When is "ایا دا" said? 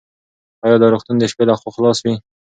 0.63-0.87